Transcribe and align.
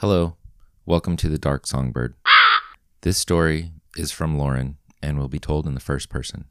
Hello, 0.00 0.36
welcome 0.84 1.16
to 1.16 1.30
the 1.30 1.38
Dark 1.38 1.66
Songbird. 1.66 2.16
Ah! 2.26 2.60
This 3.00 3.16
story 3.16 3.72
is 3.96 4.12
from 4.12 4.36
Lauren 4.36 4.76
and 5.00 5.18
will 5.18 5.30
be 5.30 5.38
told 5.38 5.66
in 5.66 5.72
the 5.72 5.80
first 5.80 6.10
person. 6.10 6.44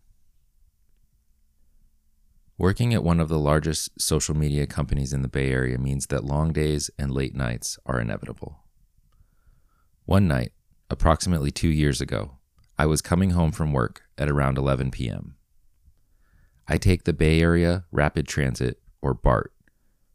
Working 2.57 2.91
at 2.91 3.03
one 3.03 3.19
of 3.19 3.29
the 3.29 3.37
largest 3.37 4.01
social 4.01 4.35
media 4.35 4.65
companies 4.65 5.13
in 5.13 5.21
the 5.21 5.27
Bay 5.27 5.51
Area 5.51 5.77
means 5.77 6.07
that 6.07 6.23
long 6.23 6.53
days 6.53 6.89
and 6.97 7.11
late 7.11 7.35
nights 7.35 7.77
are 7.85 8.01
inevitable. 8.01 8.63
One 10.05 10.27
night, 10.27 10.51
approximately 10.89 11.51
two 11.51 11.69
years 11.69 12.01
ago, 12.01 12.39
I 12.79 12.87
was 12.87 13.03
coming 13.03 13.29
home 13.29 13.51
from 13.51 13.73
work 13.73 14.01
at 14.17 14.27
around 14.27 14.57
11 14.57 14.89
p.m. 14.89 15.35
I 16.67 16.79
take 16.79 17.03
the 17.03 17.13
Bay 17.13 17.41
Area 17.41 17.85
Rapid 17.91 18.27
Transit, 18.27 18.81
or 19.03 19.13
BART, 19.13 19.53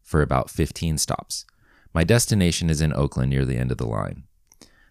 for 0.03 0.21
about 0.21 0.49
15 0.49 0.97
stops. 0.97 1.45
My 1.93 2.03
destination 2.03 2.69
is 2.69 2.81
in 2.81 2.93
Oakland 2.93 3.29
near 3.29 3.45
the 3.45 3.57
end 3.57 3.71
of 3.71 3.77
the 3.77 3.87
line. 3.87 4.23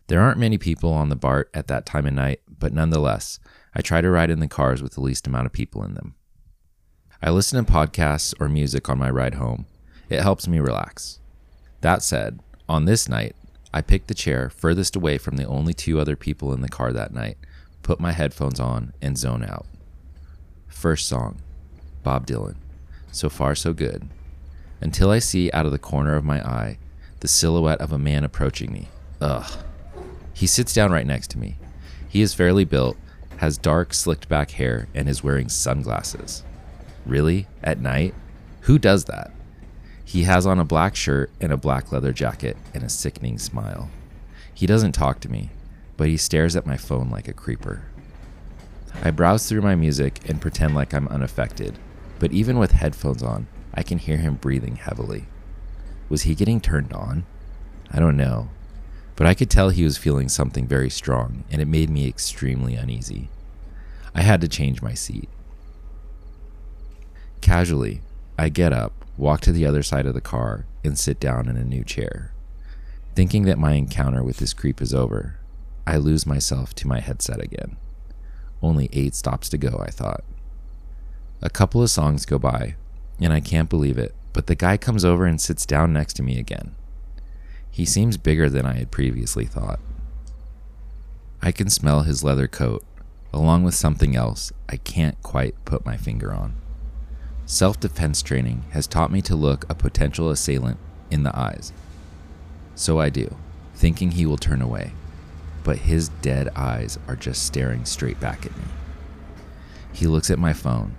There 0.08 0.20
aren't 0.20 0.38
many 0.38 0.58
people 0.58 0.92
on 0.92 1.08
the 1.08 1.16
BART 1.16 1.50
at 1.54 1.68
that 1.68 1.86
time 1.86 2.06
of 2.06 2.12
night, 2.12 2.40
but 2.48 2.72
nonetheless, 2.72 3.38
I 3.74 3.80
try 3.80 4.00
to 4.00 4.10
ride 4.10 4.30
in 4.30 4.40
the 4.40 4.48
cars 4.48 4.82
with 4.82 4.94
the 4.94 5.00
least 5.00 5.26
amount 5.26 5.46
of 5.46 5.52
people 5.52 5.84
in 5.84 5.94
them. 5.94 6.14
I 7.22 7.30
listen 7.30 7.64
to 7.64 7.72
podcasts 7.72 8.34
or 8.40 8.48
music 8.48 8.88
on 8.88 8.98
my 8.98 9.08
ride 9.08 9.34
home. 9.34 9.66
It 10.08 10.20
helps 10.20 10.48
me 10.48 10.58
relax. 10.58 11.20
That 11.80 12.02
said, 12.02 12.40
on 12.68 12.84
this 12.84 13.08
night, 13.08 13.36
I 13.72 13.82
picked 13.82 14.08
the 14.08 14.14
chair 14.14 14.50
furthest 14.50 14.96
away 14.96 15.16
from 15.16 15.36
the 15.36 15.44
only 15.44 15.72
two 15.72 16.00
other 16.00 16.16
people 16.16 16.52
in 16.52 16.60
the 16.60 16.68
car 16.68 16.92
that 16.92 17.14
night, 17.14 17.38
put 17.82 18.00
my 18.00 18.12
headphones 18.12 18.58
on, 18.58 18.92
and 19.00 19.16
zone 19.16 19.44
out. 19.44 19.66
First 20.66 21.06
song 21.06 21.40
Bob 22.02 22.26
Dylan. 22.26 22.56
So 23.12 23.28
far, 23.28 23.54
so 23.54 23.72
good. 23.72 24.08
Until 24.80 25.10
I 25.10 25.18
see 25.18 25.50
out 25.52 25.66
of 25.66 25.72
the 25.72 25.78
corner 25.78 26.16
of 26.16 26.24
my 26.24 26.40
eye 26.40 26.78
the 27.20 27.28
silhouette 27.28 27.80
of 27.80 27.92
a 27.92 27.98
man 27.98 28.24
approaching 28.24 28.72
me. 28.72 28.88
Ugh. 29.20 29.64
He 30.32 30.46
sits 30.46 30.74
down 30.74 30.90
right 30.90 31.06
next 31.06 31.30
to 31.30 31.38
me. 31.38 31.56
He 32.08 32.22
is 32.22 32.34
fairly 32.34 32.64
built, 32.64 32.96
has 33.36 33.56
dark, 33.56 33.94
slicked 33.94 34.28
back 34.28 34.52
hair, 34.52 34.88
and 34.94 35.08
is 35.08 35.22
wearing 35.22 35.48
sunglasses. 35.48 36.44
Really? 37.06 37.46
At 37.62 37.80
night? 37.80 38.14
Who 38.62 38.78
does 38.78 39.04
that? 39.04 39.30
He 40.04 40.24
has 40.24 40.46
on 40.46 40.58
a 40.58 40.64
black 40.64 40.96
shirt 40.96 41.30
and 41.40 41.52
a 41.52 41.56
black 41.56 41.92
leather 41.92 42.12
jacket 42.12 42.56
and 42.74 42.82
a 42.82 42.88
sickening 42.88 43.38
smile. 43.38 43.90
He 44.52 44.66
doesn't 44.66 44.92
talk 44.92 45.20
to 45.20 45.30
me, 45.30 45.50
but 45.96 46.08
he 46.08 46.16
stares 46.16 46.56
at 46.56 46.66
my 46.66 46.76
phone 46.76 47.10
like 47.10 47.28
a 47.28 47.32
creeper. 47.32 47.84
I 49.02 49.10
browse 49.10 49.48
through 49.48 49.62
my 49.62 49.74
music 49.74 50.20
and 50.28 50.40
pretend 50.40 50.74
like 50.74 50.92
I'm 50.92 51.08
unaffected, 51.08 51.78
but 52.18 52.32
even 52.32 52.58
with 52.58 52.72
headphones 52.72 53.22
on, 53.22 53.46
I 53.72 53.82
can 53.82 53.98
hear 53.98 54.16
him 54.16 54.34
breathing 54.34 54.76
heavily. 54.76 55.26
Was 56.10 56.22
he 56.22 56.34
getting 56.34 56.60
turned 56.60 56.92
on? 56.92 57.24
I 57.90 57.98
don't 57.98 58.16
know, 58.16 58.48
but 59.16 59.26
I 59.26 59.34
could 59.34 59.48
tell 59.48 59.70
he 59.70 59.84
was 59.84 59.96
feeling 59.96 60.28
something 60.28 60.66
very 60.66 60.90
strong, 60.90 61.44
and 61.50 61.62
it 61.62 61.68
made 61.68 61.88
me 61.88 62.06
extremely 62.06 62.74
uneasy. 62.74 63.30
I 64.14 64.22
had 64.22 64.40
to 64.40 64.48
change 64.48 64.82
my 64.82 64.92
seat. 64.92 65.28
Casually, 67.40 68.02
I 68.36 68.48
get 68.48 68.72
up, 68.72 68.92
walk 69.16 69.40
to 69.42 69.52
the 69.52 69.64
other 69.64 69.82
side 69.82 70.04
of 70.04 70.14
the 70.14 70.20
car, 70.20 70.66
and 70.84 70.98
sit 70.98 71.20
down 71.20 71.48
in 71.48 71.56
a 71.56 71.64
new 71.64 71.84
chair. 71.84 72.32
Thinking 73.14 73.44
that 73.44 73.58
my 73.58 73.74
encounter 73.74 74.22
with 74.22 74.38
this 74.38 74.52
creep 74.52 74.82
is 74.82 74.92
over, 74.92 75.36
I 75.86 75.96
lose 75.96 76.26
myself 76.26 76.74
to 76.76 76.88
my 76.88 77.00
headset 77.00 77.40
again. 77.40 77.76
Only 78.62 78.88
eight 78.92 79.14
stops 79.14 79.48
to 79.50 79.58
go, 79.58 79.82
I 79.86 79.90
thought. 79.90 80.24
A 81.40 81.50
couple 81.50 81.82
of 81.82 81.90
songs 81.90 82.26
go 82.26 82.38
by, 82.38 82.74
and 83.20 83.32
I 83.32 83.40
can't 83.40 83.70
believe 83.70 83.96
it, 83.96 84.14
but 84.32 84.46
the 84.46 84.54
guy 84.54 84.76
comes 84.76 85.04
over 85.04 85.26
and 85.26 85.40
sits 85.40 85.66
down 85.66 85.92
next 85.92 86.14
to 86.14 86.22
me 86.22 86.38
again. 86.38 86.74
He 87.70 87.84
seems 87.84 88.16
bigger 88.16 88.48
than 88.48 88.66
I 88.66 88.74
had 88.74 88.90
previously 88.90 89.44
thought. 89.44 89.80
I 91.42 91.52
can 91.52 91.70
smell 91.70 92.02
his 92.02 92.22
leather 92.22 92.48
coat, 92.48 92.84
along 93.32 93.64
with 93.64 93.74
something 93.74 94.14
else 94.14 94.52
I 94.68 94.76
can't 94.76 95.20
quite 95.22 95.54
put 95.64 95.86
my 95.86 95.96
finger 95.96 96.32
on. 96.32 96.54
Self 97.46 97.80
defense 97.80 98.22
training 98.22 98.64
has 98.72 98.86
taught 98.86 99.10
me 99.10 99.22
to 99.22 99.34
look 99.34 99.68
a 99.68 99.74
potential 99.74 100.30
assailant 100.30 100.78
in 101.10 101.22
the 101.22 101.36
eyes. 101.36 101.72
So 102.74 103.00
I 103.00 103.08
do, 103.08 103.36
thinking 103.74 104.12
he 104.12 104.26
will 104.26 104.36
turn 104.36 104.62
away, 104.62 104.92
but 105.64 105.78
his 105.78 106.08
dead 106.08 106.48
eyes 106.54 106.98
are 107.08 107.16
just 107.16 107.44
staring 107.44 107.84
straight 107.84 108.20
back 108.20 108.46
at 108.46 108.56
me. 108.56 108.64
He 109.92 110.06
looks 110.06 110.30
at 110.30 110.38
my 110.38 110.52
phone, 110.52 110.94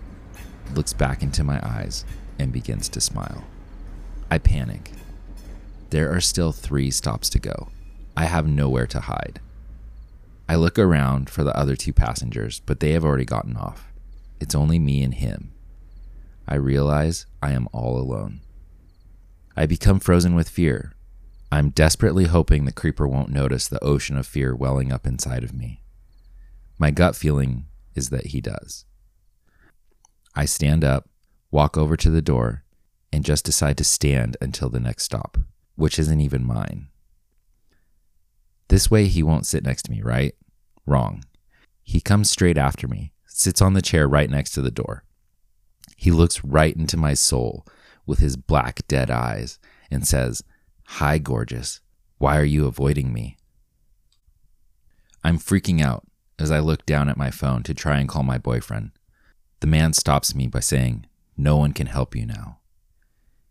looks 0.73 0.93
back 0.93 1.23
into 1.23 1.43
my 1.43 1.59
eyes, 1.63 2.05
and 2.41 2.51
begins 2.51 2.89
to 2.89 2.99
smile. 2.99 3.43
I 4.29 4.37
panic. 4.37 4.91
There 5.91 6.13
are 6.13 6.21
still 6.21 6.51
three 6.51 6.91
stops 6.91 7.29
to 7.29 7.39
go. 7.39 7.69
I 8.17 8.25
have 8.25 8.47
nowhere 8.47 8.87
to 8.87 9.01
hide. 9.01 9.39
I 10.49 10.55
look 10.55 10.77
around 10.77 11.29
for 11.29 11.43
the 11.43 11.55
other 11.57 11.75
two 11.75 11.93
passengers, 11.93 12.61
but 12.65 12.79
they 12.79 12.91
have 12.91 13.05
already 13.05 13.25
gotten 13.25 13.55
off. 13.55 13.91
It's 14.39 14.55
only 14.55 14.79
me 14.79 15.03
and 15.03 15.13
him. 15.13 15.53
I 16.47 16.55
realize 16.55 17.25
I 17.41 17.51
am 17.51 17.69
all 17.71 17.97
alone. 17.97 18.41
I 19.55 19.65
become 19.65 19.99
frozen 19.99 20.35
with 20.35 20.49
fear. 20.49 20.93
I'm 21.51 21.69
desperately 21.69 22.25
hoping 22.25 22.65
the 22.65 22.71
creeper 22.71 23.07
won't 23.07 23.29
notice 23.29 23.67
the 23.67 23.83
ocean 23.83 24.17
of 24.17 24.25
fear 24.25 24.55
welling 24.55 24.91
up 24.91 25.05
inside 25.05 25.43
of 25.43 25.53
me. 25.53 25.83
My 26.79 26.89
gut 26.91 27.15
feeling 27.15 27.67
is 27.93 28.09
that 28.09 28.27
he 28.27 28.41
does. 28.41 28.85
I 30.33 30.45
stand 30.45 30.83
up, 30.83 31.09
walk 31.51 31.77
over 31.77 31.95
to 31.97 32.09
the 32.09 32.21
door, 32.21 32.63
and 33.13 33.25
just 33.25 33.45
decide 33.45 33.77
to 33.77 33.83
stand 33.83 34.37
until 34.41 34.69
the 34.69 34.79
next 34.79 35.03
stop, 35.03 35.37
which 35.75 35.99
isn't 35.99 36.21
even 36.21 36.45
mine. 36.45 36.87
This 38.69 38.89
way, 38.89 39.07
he 39.07 39.21
won't 39.21 39.45
sit 39.45 39.65
next 39.65 39.83
to 39.83 39.91
me, 39.91 40.01
right? 40.01 40.33
Wrong. 40.85 41.25
He 41.83 41.99
comes 41.99 42.29
straight 42.29 42.57
after 42.57 42.87
me, 42.87 43.11
sits 43.27 43.61
on 43.61 43.73
the 43.73 43.81
chair 43.81 44.07
right 44.07 44.29
next 44.29 44.51
to 44.51 44.61
the 44.61 44.71
door. 44.71 45.03
He 45.97 46.09
looks 46.09 46.43
right 46.43 46.75
into 46.75 46.95
my 46.95 47.13
soul 47.13 47.65
with 48.05 48.19
his 48.19 48.37
black, 48.37 48.87
dead 48.87 49.11
eyes 49.11 49.59
and 49.91 50.07
says, 50.07 50.43
Hi, 50.85 51.17
gorgeous. 51.17 51.81
Why 52.17 52.37
are 52.37 52.45
you 52.45 52.65
avoiding 52.65 53.13
me? 53.13 53.37
I'm 55.23 55.37
freaking 55.37 55.81
out 55.81 56.07
as 56.39 56.49
I 56.49 56.59
look 56.59 56.85
down 56.85 57.09
at 57.09 57.17
my 57.17 57.29
phone 57.29 57.61
to 57.63 57.73
try 57.73 57.99
and 57.99 58.09
call 58.09 58.23
my 58.23 58.37
boyfriend. 58.37 58.91
The 59.59 59.67
man 59.67 59.93
stops 59.93 60.33
me 60.33 60.47
by 60.47 60.61
saying, 60.61 61.05
No 61.37 61.57
one 61.57 61.73
can 61.73 61.87
help 61.87 62.15
you 62.15 62.25
now. 62.25 62.59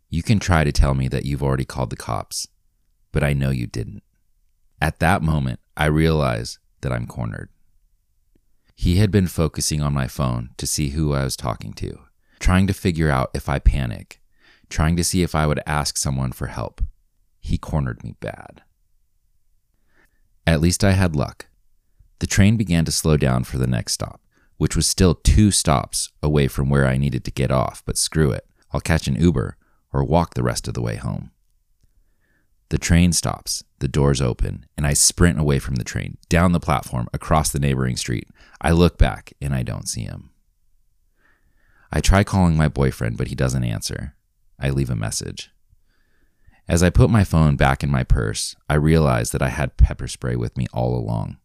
You 0.09 0.23
can 0.23 0.39
try 0.39 0.65
to 0.65 0.73
tell 0.73 0.95
me 0.95 1.09
that 1.09 1.25
you've 1.25 1.43
already 1.43 1.65
called 1.65 1.91
the 1.91 1.97
cops, 1.97 2.49
but 3.13 3.23
I 3.23 3.33
know 3.33 3.51
you 3.51 3.67
didn't. 3.67 4.03
At 4.81 4.99
that 4.99 5.23
moment, 5.23 5.61
I 5.77 5.87
realize 5.87 6.59
that 6.81 6.93
I'm 6.93 7.07
cornered. 7.07 7.49
He 8.75 8.97
had 8.97 9.11
been 9.11 9.27
focusing 9.27 9.83
on 9.83 9.93
my 9.93 10.09
phone 10.09 10.51
to 10.57 10.67
see 10.67 10.91
who 10.91 11.13
I 11.13 11.25
was 11.25 11.37
talking 11.37 11.73
to, 11.75 11.99
trying 12.39 12.67
to 12.67 12.73
figure 12.73 13.11
out 13.11 13.31
if 13.35 13.49
I 13.49 13.59
panic, 13.59 14.21
trying 14.69 14.97
to 14.97 15.05
see 15.05 15.23
if 15.23 15.35
I 15.35 15.47
would 15.47 15.61
ask 15.67 15.97
someone 15.97 16.33
for 16.33 16.47
help. 16.47 16.81
He 17.41 17.59
cornered 17.59 18.03
me 18.03 18.17
bad. 18.21 18.63
At 20.47 20.61
least 20.61 20.83
I 20.83 20.93
had 20.93 21.15
luck. 21.15 21.47
The 22.19 22.27
train 22.27 22.57
began 22.57 22.85
to 22.85 22.93
slow 22.93 23.17
down 23.17 23.45
for 23.45 23.59
the 23.59 23.67
next 23.67 23.93
stop 23.93 24.21
which 24.61 24.77
was 24.77 24.87
still 24.87 25.15
two 25.15 25.51
stops 25.51 26.11
away 26.23 26.47
from 26.47 26.69
where 26.69 26.87
I 26.87 26.99
needed 26.99 27.25
to 27.25 27.31
get 27.31 27.51
off, 27.51 27.83
but 27.87 27.97
screw 27.97 28.31
it. 28.31 28.47
I'll 28.73 28.81
catch 28.83 29.09
an 29.09 29.15
Uber 29.15 29.57
or 29.91 30.05
walk 30.05 30.35
the 30.35 30.43
rest 30.43 30.69
of 30.69 30.75
the 30.75 30.83
way 30.83 30.97
home. 30.97 31.31
The 32.69 32.77
train 32.77 33.15
stops, 33.15 33.65
the 33.79 33.89
doors 33.89 34.21
open, 34.21 34.67
and 34.77 34.87
I 34.87 34.93
sprint 34.93 35.41
away 35.41 35.61
from 35.61 35.77
the 35.77 35.83
train, 35.83 36.19
down 36.29 36.53
the 36.53 36.61
platform, 36.61 37.09
across 37.15 37.51
the 37.51 37.59
neighboring 37.59 37.97
street. 37.97 38.29
I 38.61 38.73
look 38.73 38.99
back 38.99 39.33
and 39.41 39.55
I 39.55 39.63
don't 39.63 39.89
see 39.89 40.03
him. 40.03 40.29
I 41.91 42.03
try 42.03 42.23
calling 42.23 42.55
my 42.55 42.69
boyfriend, 42.69 43.17
but 43.17 43.29
he 43.29 43.35
doesn't 43.35 43.65
answer. 43.65 44.15
I 44.59 44.69
leave 44.69 44.91
a 44.91 44.95
message. 44.95 45.51
As 46.69 46.83
I 46.83 46.91
put 46.91 47.09
my 47.09 47.25
phone 47.25 47.57
back 47.57 47.83
in 47.83 47.89
my 47.89 48.05
purse, 48.05 48.55
I 48.69 48.75
realize 48.75 49.31
that 49.31 49.41
I 49.41 49.49
had 49.49 49.79
pepper 49.79 50.07
spray 50.07 50.37
with 50.37 50.59
me 50.59 50.67
all 50.71 50.95
along. 50.95 51.39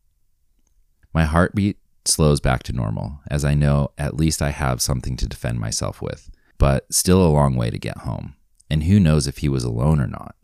My 1.14 1.24
heartbeat 1.24 1.78
slows 2.08 2.40
back 2.40 2.64
to 2.64 2.74
normal, 2.74 3.20
as 3.30 3.44
I 3.46 3.54
know 3.54 3.90
at 3.98 4.16
least 4.16 4.42
I 4.42 4.52
have 4.52 4.82
something 4.82 5.18
to 5.18 5.28
defend 5.28 5.60
myself 5.60 6.02
with, 6.02 6.30
but 6.58 6.86
still 6.94 7.26
a 7.26 7.30
long 7.30 7.56
way 7.56 7.70
to 7.70 7.78
get 7.78 8.00
home. 8.00 8.36
And 8.70 8.84
who 8.84 9.00
knows 9.00 9.28
if 9.28 9.40
he 9.40 9.50
was 9.50 9.64
alone 9.64 10.00
or 10.00 10.08
not. 10.08 10.36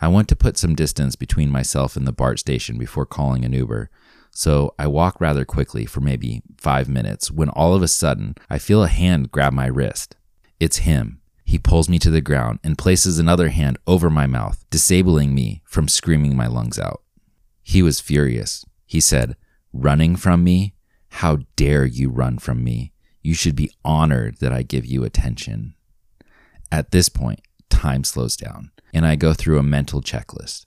I 0.00 0.08
want 0.08 0.28
to 0.28 0.36
put 0.36 0.58
some 0.58 0.74
distance 0.74 1.14
between 1.14 1.50
myself 1.50 1.96
and 1.96 2.06
the 2.06 2.12
BART 2.12 2.38
station 2.38 2.78
before 2.78 3.06
calling 3.06 3.44
an 3.44 3.52
Uber, 3.52 3.90
so 4.34 4.74
I 4.78 4.86
walk 4.86 5.20
rather 5.20 5.44
quickly 5.44 5.84
for 5.84 6.00
maybe 6.00 6.42
five 6.56 6.88
minutes 6.88 7.30
when 7.30 7.50
all 7.50 7.74
of 7.74 7.82
a 7.82 7.88
sudden 7.88 8.34
I 8.48 8.58
feel 8.58 8.82
a 8.82 8.88
hand 8.88 9.30
grab 9.30 9.52
my 9.52 9.66
wrist. 9.66 10.16
It's 10.58 10.78
him. 10.78 11.20
He 11.44 11.58
pulls 11.58 11.88
me 11.88 11.98
to 11.98 12.10
the 12.10 12.22
ground 12.22 12.58
and 12.64 12.78
places 12.78 13.18
another 13.18 13.50
hand 13.50 13.78
over 13.86 14.08
my 14.08 14.26
mouth, 14.26 14.64
disabling 14.70 15.34
me 15.34 15.62
from 15.64 15.86
screaming 15.86 16.34
my 16.34 16.46
lungs 16.46 16.78
out. 16.78 17.02
He 17.62 17.82
was 17.82 18.00
furious. 18.00 18.64
He 18.86 19.00
said, 19.00 19.36
Running 19.72 20.16
from 20.16 20.44
me? 20.44 20.74
How 21.16 21.38
dare 21.56 21.84
you 21.84 22.08
run 22.08 22.38
from 22.38 22.64
me? 22.64 22.92
You 23.22 23.34
should 23.34 23.54
be 23.54 23.70
honored 23.84 24.38
that 24.40 24.52
I 24.52 24.62
give 24.62 24.84
you 24.84 25.04
attention. 25.04 25.74
At 26.72 26.90
this 26.90 27.08
point, 27.08 27.42
time 27.68 28.02
slows 28.02 28.34
down, 28.34 28.72
and 28.92 29.06
I 29.06 29.14
go 29.14 29.32
through 29.32 29.58
a 29.58 29.62
mental 29.62 30.00
checklist. 30.00 30.66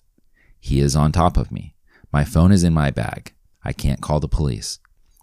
He 0.59 0.79
is 0.79 0.95
on 0.95 1.11
top 1.11 1.35
of 1.35 1.51
me. 1.51 1.75
My 2.13 2.23
phone 2.23 2.51
is 2.51 2.63
in 2.63 2.73
my 2.73 2.91
bag. 2.91 3.33
I 3.63 3.73
can't 3.73 4.01
call 4.01 4.19
the 4.19 4.29
police. 4.29 4.79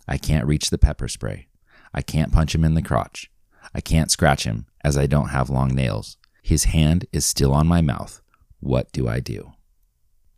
I 0.06 0.18
can't 0.18 0.46
reach 0.46 0.68
the 0.68 0.76
pepper 0.76 1.08
spray. 1.08 1.46
I 1.94 2.02
can't 2.02 2.32
punch 2.32 2.54
him 2.54 2.64
in 2.64 2.74
the 2.74 2.82
crotch. 2.82 3.30
I 3.72 3.80
can't 3.80 4.10
scratch 4.10 4.44
him 4.44 4.66
as 4.84 4.98
I 4.98 5.06
don't 5.06 5.28
have 5.28 5.48
long 5.48 5.74
nails. 5.74 6.18
His 6.42 6.64
hand 6.64 7.06
is 7.12 7.24
still 7.24 7.54
on 7.54 7.66
my 7.66 7.80
mouth. 7.80 8.20
What 8.58 8.92
do 8.92 9.08
I 9.08 9.20
do? 9.20 9.52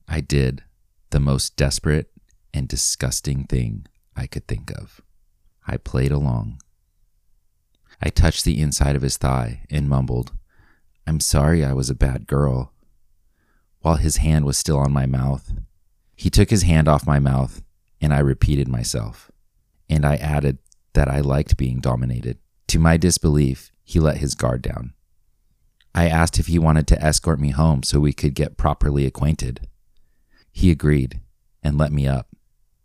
I 0.07 0.21
did 0.21 0.63
the 1.11 1.21
most 1.21 1.57
desperate 1.57 2.11
and 2.53 2.69
disgusting 2.69 3.45
thing 3.45 3.87
I 4.17 4.27
could 4.27 4.47
think 4.47 4.71
of. 4.71 5.01
I 5.67 5.77
played 5.77 6.13
along. 6.13 6.61
I 8.03 8.11
touched 8.11 8.45
the 8.45 8.61
inside 8.61 8.97
of 8.97 9.03
his 9.03 9.17
thigh 9.17 9.65
and 9.71 9.89
mumbled, 9.89 10.33
I'm 11.07 11.21
sorry 11.21 11.65
I 11.65 11.73
was 11.73 11.91
a 11.91 11.95
bad 11.95 12.27
girl. 12.27 12.73
While 13.81 13.97
his 13.97 14.19
hand 14.19 14.45
was 14.45 14.57
still 14.57 14.79
on 14.79 14.93
my 14.93 15.07
mouth, 15.07 15.53
he 16.17 16.31
took 16.31 16.51
his 16.51 16.63
hand 16.63 16.89
off 16.89 17.07
my 17.07 17.19
mouth 17.19 17.63
and 18.01 18.13
I 18.15 18.21
repeated 18.21 18.69
myself. 18.69 19.31
And 19.89 20.05
I 20.07 20.17
added 20.17 20.59
that 20.95 21.09
I 21.09 21.21
liked 21.21 21.57
being 21.57 21.81
dominated. 21.81 22.39
To 22.69 22.79
my 22.79 22.97
disbelief, 22.97 23.71
he 23.85 24.01
let 24.01 24.19
his 24.19 24.35
guard 24.35 24.63
down. 24.63 24.95
I 25.95 26.09
asked 26.09 26.39
if 26.39 26.47
he 26.47 26.59
wanted 26.59 26.87
to 26.89 27.03
escort 27.03 27.39
me 27.39 27.51
home 27.51 27.83
so 27.83 28.01
we 28.01 28.13
could 28.13 28.35
get 28.35 28.57
properly 28.57 29.07
acquainted. 29.07 29.69
He 30.51 30.71
agreed 30.71 31.21
and 31.63 31.77
let 31.77 31.93
me 31.93 32.07
up. 32.07 32.29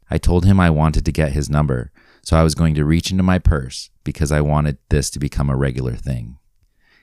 I 0.10 0.18
told 0.18 0.46
him 0.46 0.60
I 0.60 0.70
wanted 0.70 1.06
to 1.06 1.12
get 1.12 1.34
his 1.34 1.50
number, 1.50 1.92
so 2.22 2.38
I 2.38 2.44
was 2.44 2.56
going 2.56 2.76
to 2.76 2.86
reach 2.86 3.12
into 3.12 3.24
my 3.24 3.40
purse 3.40 3.90
because 4.04 4.32
I 4.32 4.42
wanted 4.42 4.78
this 4.90 5.10
to 5.12 5.20
become 5.20 5.50
a 5.50 5.56
regular 5.56 5.96
thing. 5.96 6.38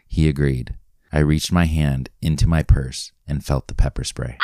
He 0.06 0.28
agreed. 0.28 0.74
I 1.12 1.20
reached 1.20 1.52
my 1.52 1.66
hand 1.66 2.10
into 2.20 2.48
my 2.48 2.62
purse 2.62 3.12
and 3.26 3.44
felt 3.44 3.68
the 3.68 3.74
pepper 3.74 4.04
spray. 4.04 4.38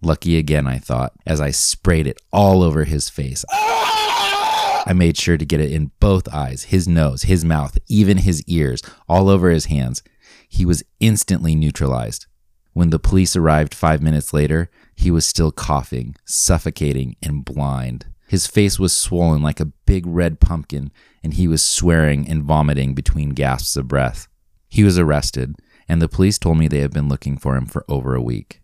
Lucky 0.00 0.38
again, 0.38 0.66
I 0.66 0.78
thought, 0.78 1.12
as 1.26 1.40
I 1.40 1.50
sprayed 1.50 2.06
it 2.06 2.20
all 2.32 2.62
over 2.62 2.84
his 2.84 3.08
face. 3.08 3.44
I 3.50 4.92
made 4.94 5.16
sure 5.16 5.36
to 5.36 5.46
get 5.46 5.60
it 5.60 5.72
in 5.72 5.92
both 5.98 6.32
eyes, 6.32 6.64
his 6.64 6.86
nose, 6.86 7.22
his 7.22 7.44
mouth, 7.44 7.78
even 7.88 8.18
his 8.18 8.42
ears, 8.44 8.82
all 9.08 9.28
over 9.28 9.50
his 9.50 9.66
hands. 9.66 10.02
He 10.48 10.64
was 10.64 10.84
instantly 11.00 11.54
neutralized. 11.54 12.26
When 12.74 12.90
the 12.90 12.98
police 12.98 13.36
arrived 13.36 13.72
five 13.72 14.02
minutes 14.02 14.32
later, 14.32 14.68
he 14.96 15.10
was 15.10 15.24
still 15.24 15.52
coughing, 15.52 16.16
suffocating, 16.24 17.16
and 17.22 17.44
blind. 17.44 18.06
His 18.26 18.48
face 18.48 18.80
was 18.80 18.92
swollen 18.92 19.42
like 19.42 19.60
a 19.60 19.72
big 19.86 20.04
red 20.06 20.40
pumpkin, 20.40 20.90
and 21.22 21.34
he 21.34 21.46
was 21.46 21.62
swearing 21.62 22.28
and 22.28 22.42
vomiting 22.42 22.94
between 22.94 23.30
gasps 23.30 23.76
of 23.76 23.86
breath. 23.86 24.26
He 24.68 24.82
was 24.82 24.98
arrested, 24.98 25.54
and 25.88 26.02
the 26.02 26.08
police 26.08 26.36
told 26.36 26.58
me 26.58 26.66
they 26.66 26.80
had 26.80 26.92
been 26.92 27.08
looking 27.08 27.36
for 27.36 27.56
him 27.56 27.66
for 27.66 27.84
over 27.88 28.16
a 28.16 28.22
week. 28.22 28.60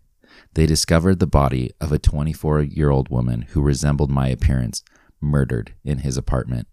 They 0.55 0.65
discovered 0.65 1.19
the 1.19 1.27
body 1.27 1.71
of 1.79 1.93
a 1.93 1.99
24 1.99 2.63
year 2.63 2.89
old 2.89 3.07
woman 3.07 3.43
who 3.51 3.61
resembled 3.61 4.11
my 4.11 4.27
appearance, 4.27 4.83
murdered 5.21 5.73
in 5.85 5.99
his 5.99 6.17
apartment. 6.17 6.67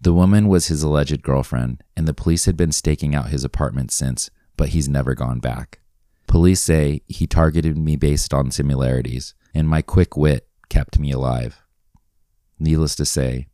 The 0.00 0.14
woman 0.14 0.46
was 0.46 0.68
his 0.68 0.84
alleged 0.84 1.22
girlfriend, 1.22 1.82
and 1.96 2.06
the 2.06 2.14
police 2.14 2.44
had 2.44 2.56
been 2.56 2.70
staking 2.70 3.12
out 3.12 3.30
his 3.30 3.42
apartment 3.42 3.90
since, 3.90 4.30
but 4.56 4.68
he's 4.68 4.88
never 4.88 5.16
gone 5.16 5.40
back. 5.40 5.80
Police 6.30 6.62
say 6.62 7.02
he 7.08 7.26
targeted 7.26 7.76
me 7.76 7.96
based 7.96 8.32
on 8.32 8.52
similarities, 8.52 9.34
and 9.52 9.68
my 9.68 9.82
quick 9.82 10.16
wit 10.16 10.46
kept 10.68 10.96
me 10.96 11.10
alive. 11.10 11.60
Needless 12.56 12.94
to 12.94 13.04
say, 13.04 13.48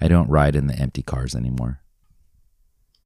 I 0.00 0.06
don't 0.06 0.30
ride 0.30 0.54
in 0.54 0.68
the 0.68 0.78
empty 0.78 1.02
cars 1.02 1.34
anymore. 1.34 1.80